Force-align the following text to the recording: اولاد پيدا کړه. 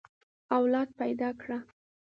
اولاد 0.57 0.89
پيدا 0.99 1.29
کړه. 1.41 1.57